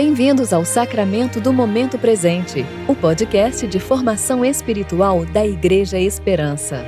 [0.00, 6.84] Bem-vindos ao Sacramento do Momento Presente, o podcast de formação espiritual da Igreja Esperança.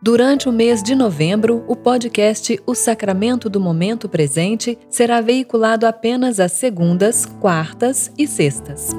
[0.00, 6.38] Durante o mês de novembro, o podcast O Sacramento do Momento Presente será veiculado apenas
[6.38, 8.94] às segundas, quartas e sextas.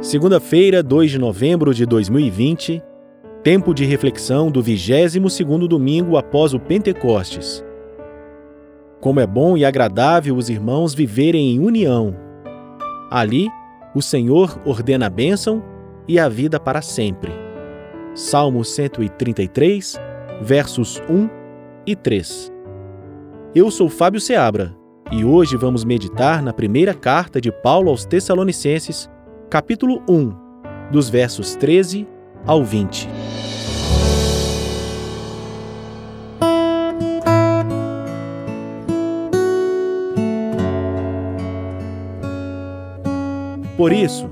[0.00, 2.82] Segunda-feira, 2 de novembro de 2020,
[3.42, 7.62] tempo de reflexão do 22º domingo após o Pentecostes.
[8.98, 12.16] Como é bom e agradável os irmãos viverem em união.
[13.10, 13.50] Ali,
[13.94, 15.62] o Senhor ordena a bênção
[16.08, 17.32] e a vida para sempre.
[18.14, 20.00] Salmo 133,
[20.40, 21.28] versos 1
[21.86, 22.50] e 3.
[23.54, 24.74] Eu sou Fábio Seabra
[25.12, 29.10] e hoje vamos meditar na primeira carta de Paulo aos Tessalonicenses,
[29.50, 30.32] capítulo 1,
[30.92, 32.06] dos versos 13
[32.46, 33.08] ao 20.
[43.76, 44.30] Por isso,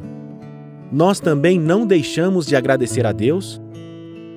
[0.92, 3.60] nós também não deixamos de agradecer a Deus,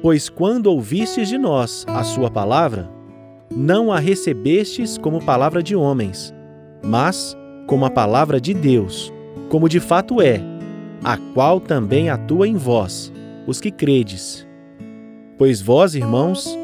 [0.02, 2.90] pois quando ouvistes de nós a Sua palavra,
[3.56, 6.34] não a recebestes como palavra de homens,
[6.84, 9.14] mas como a palavra de Deus,
[9.48, 10.51] como de fato é
[11.04, 13.12] a qual também atua em vós,
[13.48, 14.48] os que credes.
[15.38, 16.58] Pois vós, irmãos,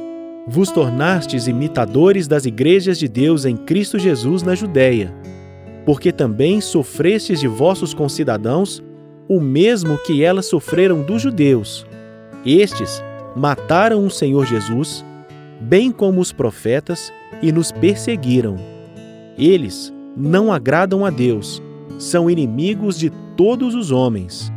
[0.45, 5.13] vos tornastes imitadores das igrejas de Deus em Cristo Jesus na Judéia,
[5.85, 8.83] porque também sofrestes de vossos concidadãos
[9.27, 11.85] o mesmo que elas sofreram dos judeus.
[12.45, 13.03] Estes
[13.35, 15.03] mataram o Senhor Jesus,
[15.59, 18.55] bem como os profetas, e nos perseguiram.
[19.37, 21.61] Eles não agradam a Deus,
[21.97, 24.51] são inimigos de todos os homens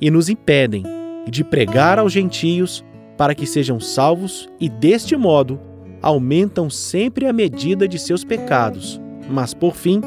[0.00, 0.82] e nos impedem
[1.28, 2.84] de pregar aos gentios
[3.16, 5.60] para que sejam salvos e, deste modo,
[6.00, 10.00] aumentam sempre a medida de seus pecados, mas, por fim,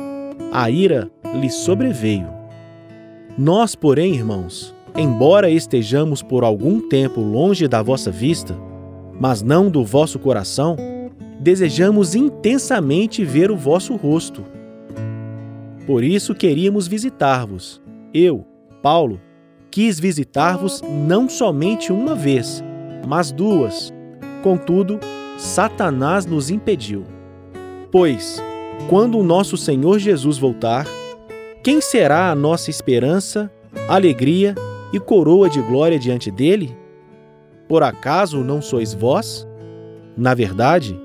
[0.52, 1.10] a ira
[1.40, 2.28] lhes sobreveio.
[3.38, 8.56] Nós, porém, irmãos, embora estejamos por algum tempo longe da vossa vista,
[9.20, 10.76] mas não do vosso coração,
[11.40, 14.44] desejamos intensamente ver o vosso rosto
[15.86, 17.82] por isso queríamos visitar-vos.
[18.14, 18.46] Eu,
[18.82, 19.20] Paulo,
[19.70, 22.64] quis visitar-vos não somente uma vez,
[23.08, 23.92] mas duas.
[24.42, 25.00] Contudo,
[25.38, 27.04] Satanás nos impediu.
[27.92, 28.42] Pois,
[28.90, 30.86] quando o nosso Senhor Jesus voltar,
[31.64, 33.52] quem será a nossa esperança,
[33.88, 34.56] alegria
[34.92, 36.76] e coroa de glória diante dele?
[37.68, 39.48] Por acaso não sois vós?
[40.16, 41.00] Na verdade,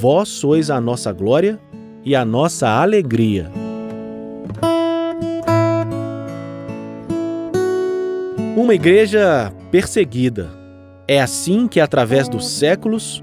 [0.00, 1.58] vós sois a nossa glória
[2.04, 3.61] e a nossa alegria.
[8.62, 10.48] Uma igreja perseguida.
[11.08, 13.20] É assim que, através dos séculos,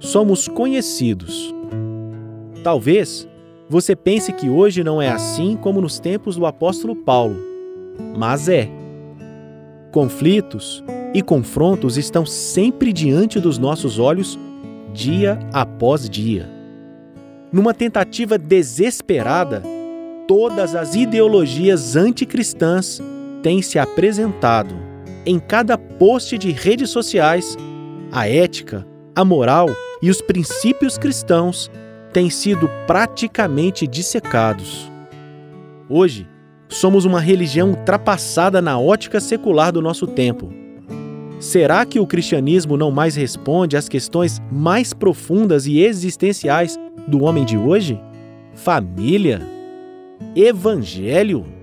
[0.00, 1.54] somos conhecidos.
[2.64, 3.28] Talvez
[3.68, 7.36] você pense que hoje não é assim como nos tempos do apóstolo Paulo,
[8.18, 8.68] mas é.
[9.92, 10.82] Conflitos
[11.14, 14.36] e confrontos estão sempre diante dos nossos olhos,
[14.92, 16.50] dia após dia.
[17.52, 19.62] Numa tentativa desesperada,
[20.26, 23.00] todas as ideologias anticristãs
[23.42, 24.74] tem se apresentado
[25.26, 27.56] em cada post de redes sociais,
[28.10, 29.68] a ética, a moral
[30.02, 31.70] e os princípios cristãos
[32.12, 34.90] têm sido praticamente dissecados.
[35.88, 36.26] Hoje,
[36.68, 40.52] somos uma religião ultrapassada na ótica secular do nosso tempo.
[41.38, 47.44] Será que o cristianismo não mais responde às questões mais profundas e existenciais do homem
[47.44, 48.00] de hoje?
[48.54, 49.40] Família?
[50.36, 51.59] Evangelho?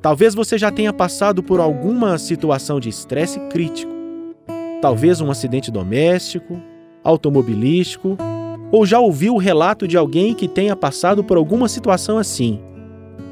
[0.00, 3.92] Talvez você já tenha passado por alguma situação de estresse crítico.
[4.80, 6.60] Talvez um acidente doméstico,
[7.02, 8.16] automobilístico,
[8.70, 12.60] ou já ouviu o relato de alguém que tenha passado por alguma situação assim.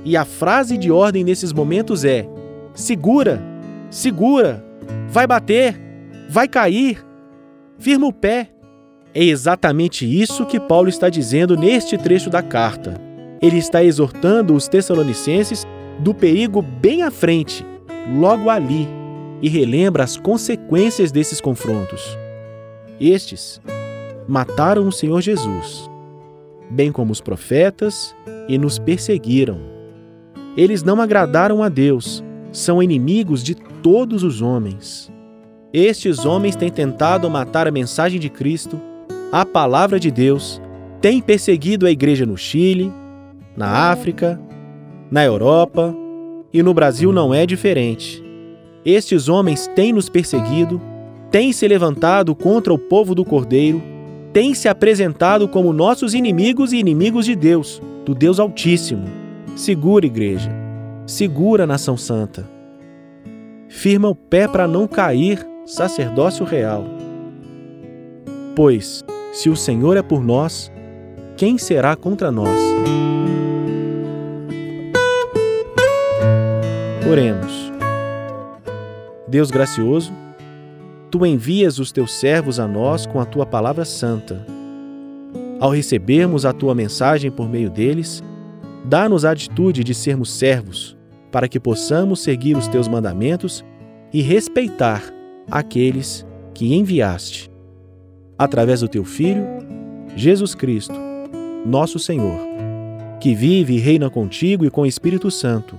[0.04, 2.28] E a frase de ordem nesses momentos é:
[2.74, 3.40] segura,
[3.88, 4.64] segura,
[5.08, 5.80] vai bater,
[6.28, 7.04] vai cair,
[7.78, 8.50] firma o pé.
[9.14, 13.00] É exatamente isso que Paulo está dizendo neste trecho da carta.
[13.40, 15.66] Ele está exortando os Tessalonicenses
[15.98, 17.64] do perigo bem à frente,
[18.18, 18.88] logo ali,
[19.42, 22.16] e relembra as consequências desses confrontos.
[23.00, 23.60] Estes
[24.26, 25.90] mataram o Senhor Jesus,
[26.70, 28.14] bem como os profetas,
[28.48, 29.58] e nos perseguiram.
[30.56, 35.12] Eles não agradaram a Deus, são inimigos de todos os homens.
[35.72, 38.80] Estes homens têm tentado matar a mensagem de Cristo,
[39.30, 40.60] a palavra de Deus,
[41.00, 42.90] têm perseguido a igreja no Chile,
[43.56, 44.40] na África,
[45.10, 45.94] na Europa
[46.52, 48.24] e no Brasil não é diferente.
[48.84, 50.80] Estes homens têm nos perseguido,
[51.30, 53.82] têm se levantado contra o povo do Cordeiro,
[54.32, 59.04] têm se apresentado como nossos inimigos e inimigos de Deus, do Deus Altíssimo.
[59.56, 60.50] Segura, igreja,
[61.06, 62.48] segura, nação santa.
[63.68, 66.84] Firma o pé para não cair, sacerdócio real.
[68.54, 70.70] Pois, se o Senhor é por nós,
[71.36, 72.58] quem será contra nós?
[77.08, 77.72] Oremos.
[79.28, 80.12] Deus gracioso,
[81.08, 84.44] tu envias os teus servos a nós com a tua palavra santa.
[85.60, 88.24] Ao recebermos a tua mensagem por meio deles,
[88.84, 90.96] dá-nos a atitude de sermos servos,
[91.30, 93.64] para que possamos seguir os teus mandamentos
[94.12, 95.00] e respeitar
[95.48, 97.48] aqueles que enviaste.
[98.36, 99.44] Através do teu Filho,
[100.16, 100.96] Jesus Cristo,
[101.64, 102.40] nosso Senhor,
[103.20, 105.78] que vive e reina contigo e com o Espírito Santo